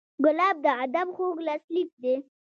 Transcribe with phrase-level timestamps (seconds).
[0.23, 2.15] ګلاب د ادب خوږ لاسلیک دی.